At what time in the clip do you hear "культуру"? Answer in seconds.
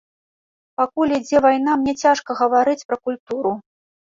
3.11-3.51